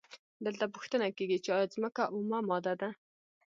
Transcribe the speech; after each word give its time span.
دلته 0.45 0.65
پوښتنه 0.75 1.05
کیږي 1.17 1.37
چې 1.45 1.49
ایا 1.57 1.65
ځمکه 1.73 2.03
اومه 2.13 2.39
ماده 2.49 2.73
ده؟ 2.81 2.89